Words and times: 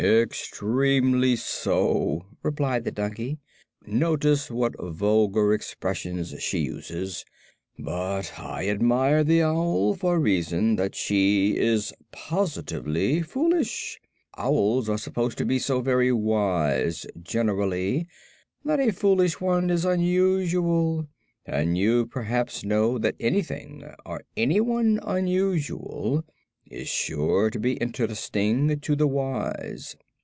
"Extremely 0.03 1.35
so," 1.35 2.25
replied 2.41 2.85
the 2.85 2.91
donkey. 2.91 3.37
"Notice 3.85 4.49
what 4.49 4.73
vulgar 4.83 5.53
expressions 5.53 6.33
she 6.41 6.57
uses. 6.57 7.23
But 7.77 8.33
I 8.39 8.67
admire 8.67 9.23
the 9.23 9.43
owl 9.43 9.93
for 9.93 10.15
the 10.15 10.21
reason 10.21 10.75
that 10.77 10.95
she 10.95 11.55
is 11.55 11.93
positively 12.11 13.21
foolish. 13.21 14.01
Owls 14.39 14.89
are 14.89 14.97
supposed 14.97 15.37
to 15.37 15.45
be 15.45 15.59
so 15.59 15.81
very 15.81 16.11
wise, 16.11 17.05
generally, 17.21 18.07
that 18.65 18.79
a 18.79 18.91
foolish 18.91 19.39
one 19.39 19.69
is 19.69 19.85
unusual, 19.85 21.07
and 21.45 21.77
you 21.77 22.07
perhaps 22.07 22.63
know 22.63 22.97
that 22.97 23.17
anything 23.19 23.83
or 24.03 24.23
anyone 24.35 24.99
unusual 25.03 26.25
is 26.67 26.87
sure 26.87 27.49
to 27.49 27.59
be 27.59 27.73
interesting 27.73 28.79
to 28.79 28.95
the 28.95 29.05
wise." 29.07 29.97